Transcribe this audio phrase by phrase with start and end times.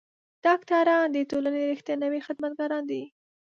[0.43, 3.03] ډاکټران د ټولنې رښتوني خدمتګاران دي.